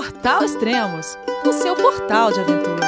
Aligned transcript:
Portal 0.00 0.42
Extremos, 0.42 1.18
o 1.44 1.52
seu 1.52 1.76
portal 1.76 2.32
de 2.32 2.40
aventura. 2.40 2.80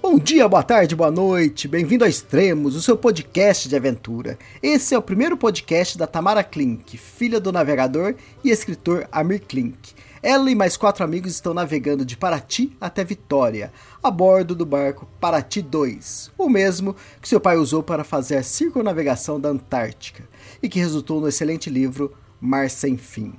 Bom 0.00 0.18
dia, 0.18 0.48
boa 0.48 0.62
tarde, 0.62 0.96
boa 0.96 1.10
noite, 1.10 1.68
bem-vindo 1.68 2.02
a 2.02 2.08
Extremos, 2.08 2.74
o 2.74 2.80
seu 2.80 2.96
podcast 2.96 3.68
de 3.68 3.76
aventura. 3.76 4.38
Esse 4.62 4.94
é 4.94 4.98
o 4.98 5.02
primeiro 5.02 5.36
podcast 5.36 5.98
da 5.98 6.06
Tamara 6.06 6.42
Klink, 6.42 6.96
filha 6.96 7.38
do 7.38 7.52
navegador 7.52 8.14
e 8.42 8.48
escritor 8.48 9.06
Amir 9.12 9.42
Klink. 9.42 9.92
Ela 10.22 10.50
e 10.50 10.54
mais 10.54 10.78
quatro 10.78 11.04
amigos 11.04 11.32
estão 11.32 11.52
navegando 11.52 12.06
de 12.06 12.16
Paraty 12.16 12.74
até 12.80 13.04
Vitória, 13.04 13.70
a 14.02 14.10
bordo 14.10 14.54
do 14.54 14.64
barco 14.64 15.06
Paraty 15.20 15.60
2, 15.60 16.30
o 16.38 16.48
mesmo 16.48 16.96
que 17.20 17.28
seu 17.28 17.38
pai 17.38 17.58
usou 17.58 17.82
para 17.82 18.02
fazer 18.02 18.36
a 18.36 18.42
circunnavegação 18.42 19.38
da 19.38 19.50
Antártica 19.50 20.31
e 20.62 20.68
que 20.68 20.78
resultou 20.78 21.20
no 21.20 21.28
excelente 21.28 21.68
livro 21.68 22.12
Mar 22.40 22.70
Sem 22.70 22.96
Fim. 22.96 23.34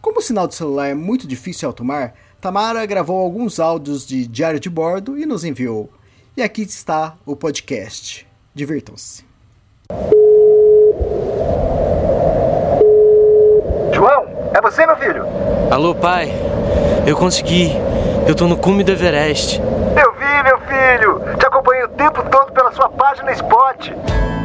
Como 0.00 0.18
o 0.18 0.22
sinal 0.22 0.46
de 0.46 0.54
celular 0.54 0.88
é 0.88 0.94
muito 0.94 1.26
difícil 1.26 1.66
em 1.66 1.68
alto 1.68 1.84
mar, 1.84 2.14
Tamara 2.40 2.84
gravou 2.86 3.20
alguns 3.20 3.60
áudios 3.60 4.06
de 4.06 4.26
diário 4.26 4.58
de 4.58 4.68
bordo 4.68 5.18
e 5.18 5.24
nos 5.24 5.44
enviou. 5.44 5.90
E 6.36 6.42
aqui 6.42 6.62
está 6.62 7.16
o 7.24 7.36
podcast. 7.36 8.26
Divirtam-se. 8.54 9.24
João, 13.92 14.26
é 14.54 14.60
você, 14.60 14.84
meu 14.86 14.96
filho? 14.96 15.24
Alô, 15.70 15.94
pai. 15.94 16.32
Eu 17.06 17.16
consegui. 17.16 17.70
Eu 18.26 18.34
tô 18.34 18.48
no 18.48 18.56
cume 18.56 18.82
do 18.82 18.92
Everest. 18.92 19.60
Eu 19.60 20.12
vi, 20.14 20.42
meu 20.42 20.58
filho. 20.60 21.36
Te 21.38 21.46
acompanhei 21.46 21.84
o 21.84 21.88
tempo 21.88 22.22
todo 22.30 22.52
pela 22.52 22.72
sua 22.72 22.88
página 22.88 23.30
Spot. 23.32 23.90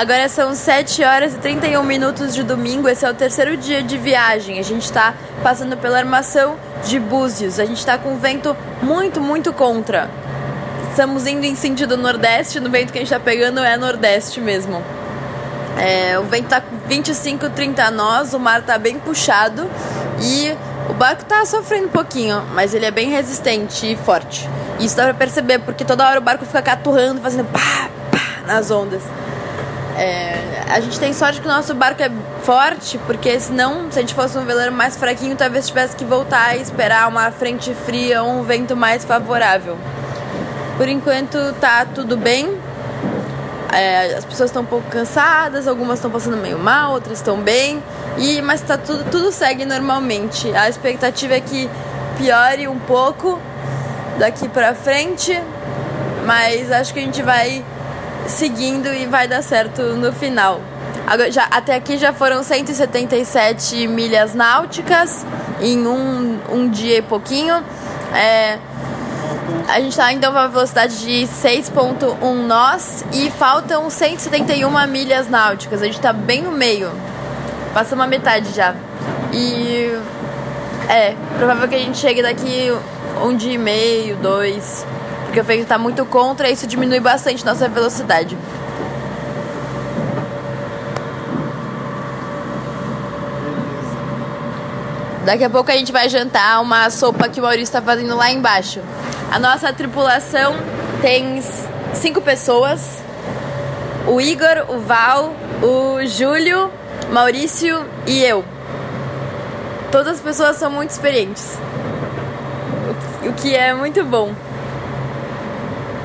Agora 0.00 0.30
são 0.30 0.54
7 0.54 1.04
horas 1.04 1.34
e 1.34 1.36
31 1.36 1.82
minutos 1.82 2.34
de 2.34 2.42
domingo, 2.42 2.88
esse 2.88 3.04
é 3.04 3.10
o 3.10 3.12
terceiro 3.12 3.54
dia 3.54 3.82
de 3.82 3.98
viagem. 3.98 4.58
A 4.58 4.62
gente 4.62 4.84
está 4.84 5.12
passando 5.42 5.76
pela 5.76 5.98
armação 5.98 6.56
de 6.86 6.98
Búzios. 6.98 7.60
A 7.60 7.66
gente 7.66 7.80
está 7.80 7.98
com 7.98 8.16
vento 8.16 8.56
muito, 8.80 9.20
muito 9.20 9.52
contra. 9.52 10.08
Estamos 10.88 11.26
indo 11.26 11.44
em 11.44 11.54
sentido 11.54 11.98
nordeste, 11.98 12.58
no 12.60 12.70
vento 12.70 12.92
que 12.92 12.98
a 12.98 13.02
gente 13.02 13.12
está 13.12 13.20
pegando 13.20 13.60
é 13.60 13.76
nordeste 13.76 14.40
mesmo. 14.40 14.82
É, 15.76 16.18
o 16.18 16.22
vento 16.22 16.48
tá 16.48 16.62
25, 16.86 17.50
30 17.50 17.90
nós, 17.90 18.32
o 18.32 18.40
mar 18.40 18.62
tá 18.62 18.78
bem 18.78 18.98
puxado 18.98 19.70
e 20.22 20.56
o 20.88 20.94
barco 20.94 21.26
tá 21.26 21.44
sofrendo 21.44 21.88
um 21.88 21.90
pouquinho, 21.90 22.42
mas 22.54 22.72
ele 22.72 22.86
é 22.86 22.90
bem 22.90 23.10
resistente 23.10 23.92
e 23.92 23.96
forte. 23.96 24.48
Isso 24.78 24.96
dá 24.96 25.04
pra 25.04 25.12
perceber, 25.12 25.58
porque 25.58 25.84
toda 25.84 26.08
hora 26.08 26.18
o 26.18 26.22
barco 26.22 26.46
fica 26.46 26.62
caturrando, 26.62 27.20
fazendo 27.20 27.44
pá, 27.52 27.90
pá 28.10 28.46
nas 28.46 28.70
ondas. 28.70 29.02
É, 30.00 30.64
a 30.70 30.80
gente 30.80 30.98
tem 30.98 31.12
sorte 31.12 31.42
que 31.42 31.46
o 31.46 31.50
nosso 31.50 31.74
barco 31.74 32.02
é 32.02 32.10
forte, 32.42 32.96
porque 33.06 33.38
senão, 33.38 33.92
se 33.92 33.98
a 33.98 34.00
gente 34.00 34.14
fosse 34.14 34.38
um 34.38 34.46
veleiro 34.46 34.72
mais 34.72 34.96
fraquinho, 34.96 35.36
talvez 35.36 35.68
tivesse 35.68 35.94
que 35.94 36.06
voltar 36.06 36.56
e 36.56 36.62
esperar 36.62 37.06
uma 37.06 37.30
frente 37.30 37.74
fria 37.74 38.22
ou 38.22 38.30
um 38.30 38.42
vento 38.42 38.74
mais 38.74 39.04
favorável. 39.04 39.76
Por 40.78 40.88
enquanto 40.88 41.36
tá 41.60 41.84
tudo 41.84 42.16
bem. 42.16 42.58
É, 43.74 44.14
as 44.16 44.24
pessoas 44.24 44.48
estão 44.48 44.62
um 44.62 44.66
pouco 44.66 44.88
cansadas, 44.88 45.68
algumas 45.68 45.98
estão 45.98 46.10
passando 46.10 46.38
meio 46.38 46.58
mal, 46.58 46.92
outras 46.92 47.18
estão 47.18 47.36
bem. 47.36 47.82
E 48.16 48.40
mas 48.40 48.62
tá 48.62 48.78
tudo, 48.78 49.04
tudo 49.10 49.30
segue 49.30 49.66
normalmente. 49.66 50.50
A 50.56 50.66
expectativa 50.66 51.34
é 51.34 51.40
que 51.42 51.68
piore 52.16 52.66
um 52.66 52.78
pouco 52.78 53.38
daqui 54.18 54.48
para 54.48 54.74
frente, 54.74 55.38
mas 56.24 56.72
acho 56.72 56.94
que 56.94 57.00
a 57.00 57.02
gente 57.02 57.22
vai 57.22 57.62
seguindo 58.26 58.88
e 58.92 59.06
vai 59.06 59.26
dar 59.26 59.42
certo 59.42 59.82
no 59.82 60.12
final. 60.12 60.60
Agora, 61.06 61.30
já, 61.30 61.44
até 61.50 61.74
aqui 61.74 61.98
já 61.98 62.12
foram 62.12 62.42
177 62.42 63.86
milhas 63.88 64.34
náuticas 64.34 65.26
em 65.60 65.86
um, 65.86 66.38
um 66.50 66.68
dia 66.68 66.98
e 66.98 67.02
pouquinho. 67.02 67.62
É, 68.14 68.58
a 69.68 69.80
gente 69.80 69.90
está 69.90 70.06
ainda 70.06 70.28
a 70.28 70.30
uma 70.30 70.48
velocidade 70.48 70.98
de 71.00 71.26
6.1 71.26 72.34
nós 72.46 73.04
e 73.12 73.30
faltam 73.30 73.90
171 73.90 74.86
milhas 74.86 75.28
náuticas. 75.28 75.82
A 75.82 75.86
gente 75.86 75.96
está 75.96 76.12
bem 76.12 76.42
no 76.42 76.52
meio. 76.52 76.90
Passamos 77.74 78.04
a 78.04 78.08
metade 78.08 78.52
já. 78.54 78.74
E 79.32 79.96
é, 80.88 81.14
provável 81.38 81.68
que 81.68 81.74
a 81.74 81.78
gente 81.78 81.98
chegue 81.98 82.22
daqui 82.22 82.72
um 83.22 83.36
dia 83.36 83.54
e 83.54 83.58
meio, 83.58 84.16
dois. 84.16 84.84
Porque 85.30 85.40
o 85.40 85.44
vento 85.44 85.62
está 85.62 85.78
muito 85.78 86.04
contra 86.06 86.50
e 86.50 86.54
isso 86.54 86.66
diminui 86.66 86.98
bastante 86.98 87.46
nossa 87.46 87.68
velocidade. 87.68 88.36
Daqui 95.24 95.44
a 95.44 95.48
pouco 95.48 95.70
a 95.70 95.74
gente 95.74 95.92
vai 95.92 96.08
jantar 96.08 96.60
uma 96.60 96.90
sopa 96.90 97.28
que 97.28 97.38
o 97.38 97.44
Maurício 97.44 97.62
está 97.62 97.80
fazendo 97.80 98.16
lá 98.16 98.28
embaixo. 98.32 98.80
A 99.30 99.38
nossa 99.38 99.72
tripulação 99.72 100.56
tem 101.00 101.40
cinco 101.94 102.20
pessoas: 102.20 102.98
o 104.08 104.20
Igor, 104.20 104.64
o 104.68 104.80
Val, 104.80 105.32
o 105.62 106.04
Júlio, 106.08 106.72
Maurício 107.12 107.86
e 108.04 108.20
eu. 108.20 108.44
Todas 109.92 110.14
as 110.14 110.20
pessoas 110.20 110.56
são 110.56 110.72
muito 110.72 110.90
experientes, 110.90 111.56
o 113.22 113.32
que 113.34 113.54
é 113.54 113.72
muito 113.72 114.04
bom. 114.04 114.34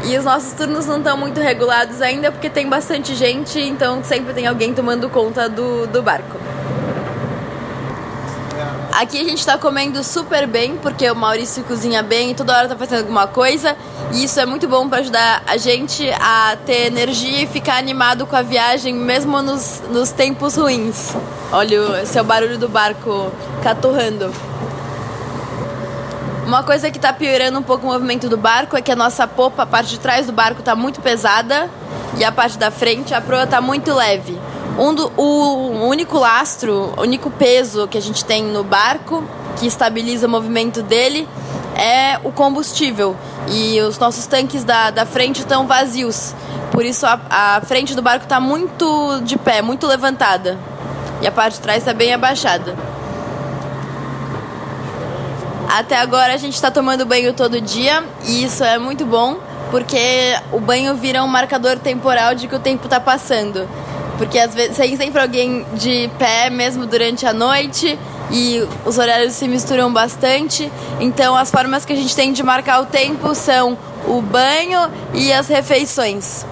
E 0.05 0.17
os 0.17 0.23
nossos 0.23 0.53
turnos 0.53 0.85
não 0.85 0.97
estão 0.97 1.17
muito 1.17 1.39
regulados 1.41 2.01
ainda 2.01 2.31
porque 2.31 2.49
tem 2.49 2.69
bastante 2.69 3.15
gente, 3.15 3.59
então 3.59 4.03
sempre 4.03 4.33
tem 4.33 4.45
alguém 4.45 4.73
tomando 4.73 5.09
conta 5.09 5.49
do, 5.49 5.87
do 5.87 6.03
barco. 6.03 6.37
Aqui 8.93 9.19
a 9.19 9.23
gente 9.25 9.39
está 9.39 9.57
comendo 9.57 10.01
super 10.03 10.47
bem, 10.47 10.77
porque 10.77 11.09
o 11.11 11.15
Maurício 11.15 11.63
cozinha 11.63 12.01
bem 12.01 12.31
e 12.31 12.33
toda 12.33 12.55
hora 12.55 12.69
tá 12.69 12.77
fazendo 12.77 12.99
alguma 12.99 13.27
coisa. 13.27 13.75
E 14.13 14.23
isso 14.23 14.39
é 14.39 14.45
muito 14.45 14.69
bom 14.69 14.87
para 14.87 14.99
ajudar 14.99 15.43
a 15.45 15.57
gente 15.57 16.09
a 16.11 16.55
ter 16.65 16.85
energia 16.85 17.41
e 17.41 17.47
ficar 17.47 17.77
animado 17.77 18.25
com 18.25 18.37
a 18.37 18.41
viagem, 18.41 18.93
mesmo 18.93 19.41
nos, 19.41 19.83
nos 19.89 20.11
tempos 20.11 20.55
ruins. 20.55 21.13
Olha 21.51 21.81
o 21.81 22.23
barulho 22.23 22.57
do 22.57 22.69
barco 22.69 23.31
caturrando. 23.61 24.31
Uma 26.45 26.61
coisa 26.61 26.91
que 26.91 26.97
está 26.99 27.11
piorando 27.11 27.57
um 27.57 27.63
pouco 27.63 27.87
o 27.87 27.89
movimento 27.89 28.29
do 28.29 28.37
barco 28.37 28.77
é 28.77 28.81
que 28.81 28.91
a 28.91 28.95
nossa 28.95 29.27
popa, 29.27 29.63
a 29.63 29.65
parte 29.65 29.89
de 29.89 29.99
trás 29.99 30.27
do 30.27 30.31
barco, 30.31 30.59
está 30.59 30.75
muito 30.75 31.01
pesada 31.01 31.67
e 32.17 32.23
a 32.23 32.31
parte 32.31 32.55
da 32.55 32.69
frente, 32.69 33.15
a 33.15 33.19
proa, 33.19 33.45
está 33.45 33.59
muito 33.59 33.91
leve. 33.91 34.37
Um 34.77 34.93
do, 34.93 35.11
o 35.17 35.87
único 35.87 36.19
lastro, 36.19 36.93
o 36.95 37.01
único 37.01 37.31
peso 37.31 37.87
que 37.87 37.97
a 37.97 38.01
gente 38.01 38.23
tem 38.23 38.43
no 38.43 38.63
barco, 38.63 39.23
que 39.57 39.65
estabiliza 39.65 40.27
o 40.27 40.29
movimento 40.29 40.83
dele, 40.83 41.27
é 41.75 42.19
o 42.23 42.31
combustível. 42.31 43.15
E 43.47 43.81
os 43.81 43.97
nossos 43.97 44.27
tanques 44.27 44.63
da, 44.63 44.91
da 44.91 45.05
frente 45.05 45.39
estão 45.39 45.65
vazios. 45.65 46.35
Por 46.71 46.85
isso 46.85 47.07
a, 47.07 47.19
a 47.27 47.61
frente 47.61 47.95
do 47.95 48.03
barco 48.03 48.25
está 48.25 48.39
muito 48.39 49.19
de 49.23 49.35
pé, 49.35 49.63
muito 49.63 49.87
levantada. 49.87 50.59
E 51.23 51.27
a 51.27 51.31
parte 51.31 51.55
de 51.55 51.61
trás 51.61 51.79
está 51.79 51.93
bem 51.93 52.13
abaixada. 52.13 52.75
Até 55.67 55.97
agora 55.97 56.33
a 56.33 56.37
gente 56.37 56.53
está 56.53 56.69
tomando 56.69 57.05
banho 57.05 57.33
todo 57.33 57.59
dia 57.59 58.03
e 58.25 58.43
isso 58.43 58.63
é 58.63 58.77
muito 58.77 59.05
bom 59.05 59.37
porque 59.71 60.33
o 60.51 60.59
banho 60.59 60.95
vira 60.95 61.23
um 61.23 61.27
marcador 61.27 61.77
temporal 61.79 62.35
de 62.35 62.47
que 62.47 62.55
o 62.55 62.59
tempo 62.59 62.85
está 62.85 62.99
passando. 62.99 63.67
Porque 64.17 64.39
às 64.39 64.53
vezes 64.53 64.77
tem 64.77 64.95
sempre 64.95 65.21
alguém 65.21 65.65
de 65.73 66.09
pé 66.17 66.49
mesmo 66.49 66.85
durante 66.85 67.25
a 67.25 67.33
noite 67.33 67.99
e 68.31 68.65
os 68.85 68.97
horários 68.97 69.33
se 69.33 69.47
misturam 69.47 69.91
bastante. 69.91 70.71
Então 70.99 71.35
as 71.35 71.51
formas 71.51 71.83
que 71.83 71.91
a 71.91 71.95
gente 71.95 72.15
tem 72.15 72.31
de 72.31 72.41
marcar 72.43 72.81
o 72.81 72.85
tempo 72.85 73.35
são 73.35 73.77
o 74.07 74.21
banho 74.21 74.89
e 75.13 75.33
as 75.33 75.47
refeições. 75.47 76.45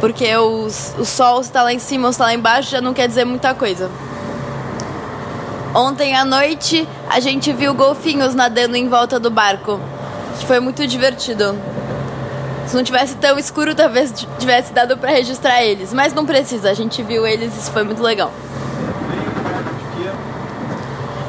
Porque 0.00 0.36
os, 0.36 0.94
o 0.98 1.04
sol 1.04 1.40
está 1.40 1.62
lá 1.62 1.72
em 1.72 1.78
cima 1.78 2.06
ou 2.06 2.10
está 2.10 2.24
lá 2.24 2.34
embaixo 2.34 2.70
já 2.70 2.80
não 2.80 2.92
quer 2.92 3.06
dizer 3.06 3.24
muita 3.24 3.54
coisa. 3.54 3.90
Ontem 5.74 6.14
à 6.14 6.24
noite 6.24 6.88
a 7.14 7.20
gente 7.20 7.52
viu 7.52 7.72
golfinhos 7.72 8.34
nadando 8.34 8.74
em 8.74 8.88
volta 8.88 9.20
do 9.20 9.30
barco. 9.30 9.80
Foi 10.48 10.58
muito 10.58 10.84
divertido. 10.84 11.56
Se 12.66 12.74
não 12.74 12.82
tivesse 12.82 13.14
tão 13.14 13.38
escuro, 13.38 13.72
talvez 13.72 14.12
tivesse 14.36 14.72
dado 14.72 14.98
para 14.98 15.12
registrar 15.12 15.62
eles. 15.62 15.92
Mas 15.92 16.12
não 16.12 16.26
precisa, 16.26 16.70
a 16.70 16.74
gente 16.74 17.04
viu 17.04 17.24
eles 17.24 17.54
e 17.54 17.60
isso 17.60 17.70
foi 17.70 17.84
muito 17.84 18.02
legal. 18.02 18.32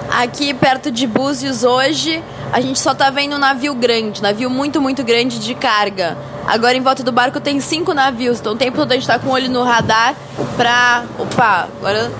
Aqui 0.10 0.56
perto 0.56 0.90
de 0.90 1.06
Búzios 1.06 1.64
hoje, 1.64 2.24
a 2.52 2.60
gente 2.62 2.80
só 2.80 2.96
tá 2.96 3.12
vendo 3.12 3.36
um 3.36 3.40
navio 3.40 3.76
grande, 3.76 4.24
navio 4.24 4.50
muito, 4.50 4.82
muito 4.82 5.04
grande 5.04 5.38
de 5.38 5.54
carga. 5.54 6.18
Agora 6.48 6.76
em 6.76 6.82
volta 6.82 7.04
do 7.04 7.12
barco 7.12 7.40
tem 7.40 7.60
cinco 7.60 7.94
navios, 7.94 8.40
então 8.40 8.54
o 8.54 8.56
tempo 8.56 8.76
todo 8.76 8.92
a 8.92 8.96
gente 8.96 9.06
tá 9.06 9.20
com 9.20 9.30
o 9.30 9.34
olho 9.34 9.52
no 9.52 9.62
radar 9.62 10.16
pra. 10.58 11.04
Opa, 11.20 11.68
agora. 11.78 12.12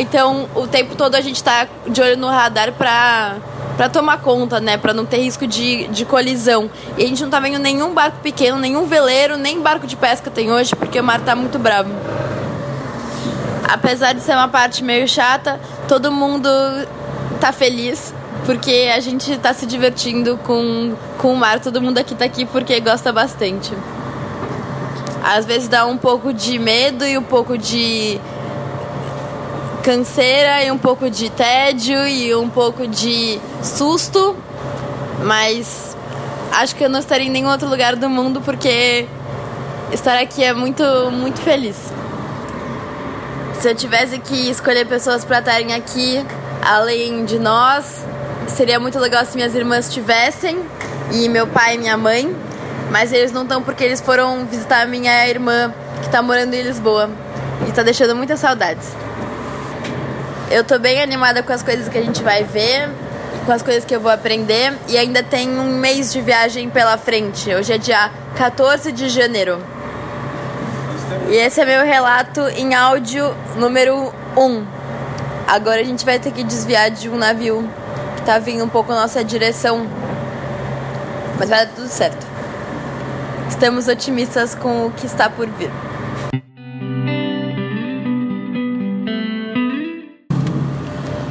Então 0.00 0.48
o 0.54 0.66
tempo 0.66 0.94
todo 0.94 1.14
a 1.14 1.20
gente 1.20 1.42
tá 1.42 1.66
de 1.86 2.00
olho 2.00 2.16
no 2.16 2.28
radar 2.28 2.72
pra 2.72 3.36
para 3.76 3.90
tomar 3.90 4.22
conta, 4.22 4.58
né? 4.58 4.78
Para 4.78 4.94
não 4.94 5.04
ter 5.04 5.18
risco 5.18 5.46
de, 5.46 5.86
de 5.88 6.06
colisão. 6.06 6.70
E 6.96 7.04
a 7.04 7.06
gente 7.06 7.22
não 7.22 7.28
tá 7.28 7.38
vendo 7.38 7.58
nenhum 7.58 7.92
barco 7.92 8.18
pequeno, 8.22 8.58
nenhum 8.58 8.86
veleiro, 8.86 9.36
nem 9.36 9.60
barco 9.60 9.86
de 9.86 9.94
pesca 9.94 10.30
tem 10.30 10.50
hoje, 10.50 10.74
porque 10.74 10.98
o 10.98 11.04
mar 11.04 11.20
tá 11.20 11.36
muito 11.36 11.58
bravo. 11.58 11.90
Apesar 13.68 14.14
de 14.14 14.22
ser 14.22 14.32
uma 14.32 14.48
parte 14.48 14.82
meio 14.82 15.06
chata, 15.06 15.60
todo 15.86 16.10
mundo 16.10 16.48
tá 17.38 17.52
feliz 17.52 18.14
porque 18.46 18.90
a 18.94 19.00
gente 19.00 19.36
tá 19.38 19.52
se 19.52 19.66
divertindo 19.66 20.38
com, 20.38 20.94
com 21.18 21.32
o 21.32 21.36
mar. 21.36 21.60
Todo 21.60 21.82
mundo 21.82 21.98
aqui 21.98 22.14
tá 22.14 22.24
aqui 22.24 22.46
porque 22.46 22.78
gosta 22.80 23.12
bastante. 23.12 23.72
Às 25.22 25.44
vezes 25.44 25.68
dá 25.68 25.84
um 25.84 25.98
pouco 25.98 26.32
de 26.32 26.56
medo 26.58 27.04
e 27.04 27.18
um 27.18 27.22
pouco 27.22 27.58
de 27.58 28.20
canseira 29.86 30.64
e 30.64 30.72
um 30.72 30.78
pouco 30.78 31.08
de 31.08 31.30
tédio 31.30 32.08
e 32.08 32.34
um 32.34 32.50
pouco 32.50 32.88
de 32.88 33.40
susto, 33.62 34.34
mas 35.22 35.96
acho 36.50 36.74
que 36.74 36.82
eu 36.82 36.90
não 36.90 36.98
estaria 36.98 37.28
em 37.28 37.30
nenhum 37.30 37.48
outro 37.48 37.68
lugar 37.68 37.94
do 37.94 38.10
mundo 38.10 38.40
porque 38.40 39.06
estar 39.92 40.18
aqui 40.18 40.42
é 40.42 40.52
muito, 40.52 40.82
muito 41.12 41.40
feliz. 41.40 41.76
Se 43.60 43.70
eu 43.70 43.76
tivesse 43.76 44.18
que 44.18 44.50
escolher 44.50 44.86
pessoas 44.86 45.24
para 45.24 45.38
estarem 45.38 45.72
aqui, 45.72 46.26
além 46.64 47.24
de 47.24 47.38
nós, 47.38 48.04
seria 48.48 48.80
muito 48.80 48.98
legal 48.98 49.24
se 49.24 49.36
minhas 49.36 49.54
irmãs 49.54 49.86
estivessem 49.86 50.64
e 51.12 51.28
meu 51.28 51.46
pai 51.46 51.76
e 51.76 51.78
minha 51.78 51.96
mãe, 51.96 52.36
mas 52.90 53.12
eles 53.12 53.30
não 53.30 53.42
estão 53.42 53.62
porque 53.62 53.84
eles 53.84 54.00
foram 54.00 54.46
visitar 54.46 54.84
minha 54.88 55.28
irmã 55.28 55.72
que 56.00 56.06
está 56.06 56.20
morando 56.20 56.54
em 56.54 56.62
Lisboa 56.62 57.08
e 57.64 57.70
está 57.70 57.84
deixando 57.84 58.16
muitas 58.16 58.40
saudades. 58.40 59.05
Eu 60.48 60.62
tô 60.62 60.78
bem 60.78 61.02
animada 61.02 61.42
com 61.42 61.52
as 61.52 61.60
coisas 61.60 61.88
que 61.88 61.98
a 61.98 62.02
gente 62.02 62.22
vai 62.22 62.44
ver, 62.44 62.88
com 63.44 63.50
as 63.50 63.62
coisas 63.62 63.84
que 63.84 63.94
eu 63.94 64.00
vou 64.00 64.12
aprender 64.12 64.72
e 64.86 64.96
ainda 64.96 65.20
tem 65.20 65.58
um 65.58 65.76
mês 65.76 66.12
de 66.12 66.20
viagem 66.20 66.70
pela 66.70 66.96
frente. 66.96 67.52
Hoje 67.52 67.72
é 67.72 67.78
dia 67.78 68.10
14 68.36 68.92
de 68.92 69.08
janeiro. 69.08 69.60
E 71.28 71.34
esse 71.34 71.60
é 71.60 71.64
meu 71.64 71.84
relato 71.84 72.42
em 72.50 72.76
áudio 72.76 73.34
número 73.56 74.14
1. 74.36 74.64
Agora 75.48 75.80
a 75.80 75.84
gente 75.84 76.04
vai 76.04 76.20
ter 76.20 76.30
que 76.30 76.44
desviar 76.44 76.92
de 76.92 77.08
um 77.08 77.16
navio 77.16 77.68
que 78.16 78.22
tá 78.22 78.38
vindo 78.38 78.64
um 78.64 78.68
pouco 78.68 78.92
na 78.92 79.00
nossa 79.00 79.24
direção. 79.24 79.84
Mas 81.40 81.48
vai 81.48 81.66
dar 81.66 81.72
tudo 81.72 81.88
certo. 81.88 82.24
Estamos 83.48 83.88
otimistas 83.88 84.54
com 84.54 84.86
o 84.86 84.92
que 84.92 85.06
está 85.06 85.28
por 85.28 85.48
vir. 85.48 85.70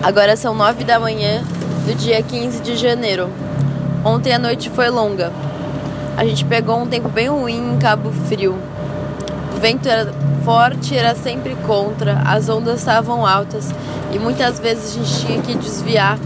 Agora 0.06 0.38
são 0.38 0.54
nove 0.54 0.84
da 0.84 1.00
manhã 1.00 1.42
do 1.84 1.96
dia 1.96 2.22
15 2.22 2.62
de 2.62 2.76
janeiro. 2.78 3.28
Ontem 4.04 4.32
a 4.34 4.38
noite 4.38 4.70
foi 4.70 4.88
longa. 4.88 5.34
A 6.16 6.24
gente 6.24 6.46
pegou 6.46 6.78
um 6.80 6.86
tempo 6.86 7.10
bem 7.10 7.28
ruim 7.28 7.74
em 7.74 7.80
Cabo 7.80 8.12
Frio. 8.12 8.56
O 9.56 9.60
vento 9.60 9.90
era 9.90 10.14
forte, 10.44 10.96
era 10.96 11.16
sempre 11.16 11.56
contra, 11.66 12.22
as 12.24 12.48
ondas 12.50 12.82
estavam 12.82 13.26
altas 13.26 13.74
e 14.14 14.20
muitas 14.20 14.60
vezes 14.60 14.92
a 14.92 15.00
gente 15.00 15.26
tinha 15.26 15.42
que 15.42 15.56
desviar 15.56 16.20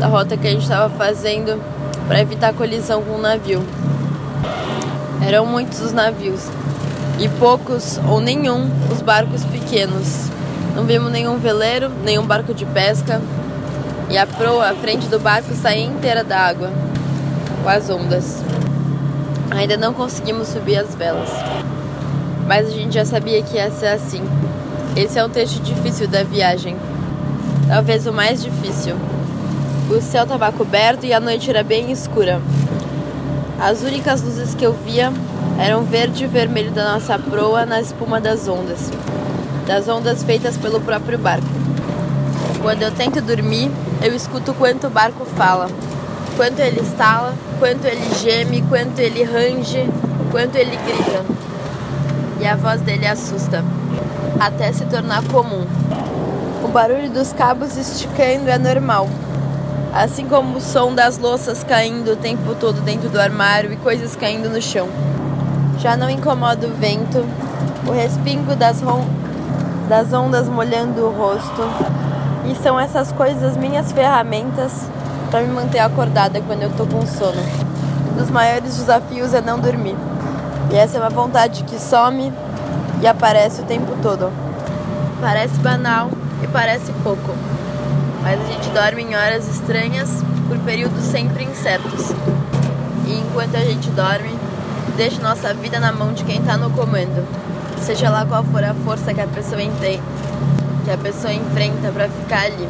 da 0.00 0.08
rota 0.08 0.36
que 0.36 0.48
a 0.48 0.50
gente 0.50 0.64
estava 0.64 0.92
fazendo 0.96 1.62
para 2.08 2.20
evitar 2.20 2.52
colisão 2.52 3.00
com 3.00 3.12
o 3.12 3.22
navio. 3.22 3.62
Eram 5.24 5.46
muitos 5.46 5.80
os 5.80 5.92
navios 5.92 6.48
e 7.20 7.28
poucos 7.28 7.96
ou 8.08 8.20
nenhum 8.20 8.68
os 8.90 9.00
barcos 9.00 9.44
pequenos. 9.44 10.28
Não 10.74 10.84
vimos 10.84 11.10
nenhum 11.10 11.36
veleiro, 11.36 11.90
nenhum 12.04 12.24
barco 12.24 12.54
de 12.54 12.64
pesca. 12.64 13.20
E 14.08 14.16
a 14.16 14.26
proa, 14.26 14.70
à 14.70 14.74
frente 14.74 15.06
do 15.06 15.18
barco, 15.18 15.52
saía 15.54 15.84
inteira 15.84 16.22
da 16.22 16.38
água, 16.38 16.70
com 17.62 17.68
as 17.68 17.90
ondas. 17.90 18.42
Ainda 19.50 19.76
não 19.76 19.92
conseguimos 19.92 20.48
subir 20.48 20.76
as 20.76 20.94
velas. 20.94 21.28
Mas 22.46 22.68
a 22.68 22.70
gente 22.70 22.94
já 22.94 23.04
sabia 23.04 23.42
que 23.42 23.56
ia 23.56 23.70
ser 23.70 23.88
assim. 23.88 24.22
Esse 24.96 25.18
é 25.18 25.24
um 25.24 25.28
trecho 25.28 25.60
difícil 25.60 26.08
da 26.08 26.22
viagem. 26.22 26.76
Talvez 27.68 28.06
o 28.06 28.12
mais 28.12 28.42
difícil. 28.42 28.96
O 29.88 30.00
céu 30.00 30.22
estava 30.22 30.52
coberto 30.52 31.04
e 31.04 31.12
a 31.12 31.20
noite 31.20 31.50
era 31.50 31.62
bem 31.62 31.90
escura. 31.90 32.40
As 33.60 33.82
únicas 33.82 34.22
luzes 34.22 34.54
que 34.54 34.64
eu 34.64 34.72
via 34.72 35.12
eram 35.58 35.82
verde 35.82 36.24
e 36.24 36.26
vermelho 36.26 36.70
da 36.70 36.92
nossa 36.92 37.18
proa 37.18 37.66
na 37.66 37.80
espuma 37.80 38.20
das 38.20 38.48
ondas 38.48 38.90
das 39.66 39.88
ondas 39.88 40.22
feitas 40.22 40.56
pelo 40.56 40.80
próprio 40.80 41.18
barco. 41.18 41.46
Quando 42.62 42.82
eu 42.82 42.90
tento 42.90 43.20
dormir, 43.22 43.70
eu 44.02 44.14
escuto 44.14 44.52
quanto 44.54 44.86
o 44.86 44.90
barco 44.90 45.24
fala, 45.24 45.68
quanto 46.36 46.60
ele 46.60 46.80
estala, 46.80 47.34
quanto 47.58 47.86
ele 47.86 48.14
geme, 48.22 48.62
quanto 48.68 48.98
ele 48.98 49.22
range, 49.24 49.88
quanto 50.30 50.56
ele 50.56 50.76
grita. 50.76 51.24
E 52.40 52.46
a 52.46 52.56
voz 52.56 52.80
dele 52.80 53.06
assusta, 53.06 53.64
até 54.38 54.72
se 54.72 54.84
tornar 54.86 55.22
comum. 55.24 55.66
O 56.62 56.68
barulho 56.68 57.10
dos 57.10 57.32
cabos 57.32 57.76
esticando 57.76 58.48
é 58.48 58.58
normal, 58.58 59.08
assim 59.92 60.26
como 60.26 60.58
o 60.58 60.60
som 60.60 60.94
das 60.94 61.18
louças 61.18 61.64
caindo 61.64 62.12
o 62.12 62.16
tempo 62.16 62.54
todo 62.54 62.80
dentro 62.80 63.08
do 63.08 63.20
armário 63.20 63.72
e 63.72 63.76
coisas 63.76 64.14
caindo 64.14 64.48
no 64.48 64.60
chão. 64.60 64.88
Já 65.78 65.96
não 65.96 66.10
incomoda 66.10 66.66
o 66.66 66.74
vento, 66.74 67.24
o 67.86 67.92
respingo 67.92 68.54
das, 68.54 68.82
das 69.90 70.12
ondas 70.12 70.48
molhando 70.48 71.04
o 71.04 71.10
rosto. 71.10 71.62
E 72.48 72.54
são 72.62 72.78
essas 72.78 73.10
coisas 73.10 73.56
minhas 73.56 73.90
ferramentas 73.90 74.88
para 75.32 75.40
me 75.40 75.52
manter 75.52 75.80
acordada 75.80 76.40
quando 76.40 76.62
eu 76.62 76.70
tô 76.70 76.86
com 76.86 77.04
sono. 77.04 77.42
Um 78.12 78.16
dos 78.16 78.30
maiores 78.30 78.76
desafios 78.76 79.34
é 79.34 79.40
não 79.40 79.58
dormir. 79.58 79.96
E 80.70 80.76
essa 80.76 80.96
é 80.96 81.00
uma 81.00 81.10
vontade 81.10 81.64
que 81.64 81.76
some 81.80 82.32
e 83.02 83.06
aparece 83.06 83.62
o 83.62 83.64
tempo 83.64 83.92
todo. 84.00 84.30
Parece 85.20 85.54
banal 85.56 86.08
e 86.40 86.46
parece 86.46 86.92
pouco. 87.02 87.34
Mas 88.22 88.40
a 88.40 88.44
gente 88.44 88.70
dorme 88.70 89.02
em 89.02 89.16
horas 89.16 89.48
estranhas 89.48 90.22
por 90.46 90.56
períodos 90.60 91.02
sempre 91.02 91.42
incertos. 91.42 92.12
E 93.06 93.18
enquanto 93.18 93.56
a 93.56 93.60
gente 93.60 93.90
dorme, 93.90 94.38
deixa 94.96 95.20
nossa 95.20 95.52
vida 95.52 95.80
na 95.80 95.90
mão 95.90 96.12
de 96.12 96.22
quem 96.22 96.38
está 96.38 96.56
no 96.56 96.70
comando 96.70 97.49
seja 97.80 98.10
lá 98.10 98.24
qual 98.24 98.44
for 98.44 98.62
a 98.62 98.74
força 98.74 99.12
que 99.12 99.20
a 99.20 99.26
pessoa 99.26 99.60
tem, 99.80 100.00
que 100.84 100.90
a 100.90 100.98
pessoa 100.98 101.32
enfrenta 101.32 101.90
para 101.90 102.08
ficar 102.08 102.44
ali. 102.44 102.68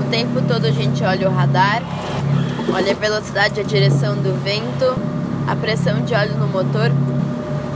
O 0.00 0.10
tempo 0.10 0.40
todo 0.42 0.66
a 0.66 0.70
gente 0.70 1.04
olha 1.04 1.28
o 1.28 1.32
radar, 1.32 1.82
olha 2.72 2.92
a 2.92 2.94
velocidade, 2.94 3.60
a 3.60 3.62
direção 3.62 4.14
do 4.14 4.34
vento, 4.42 4.96
a 5.46 5.54
pressão 5.56 6.00
de 6.02 6.14
óleo 6.14 6.36
no 6.36 6.46
motor, 6.48 6.90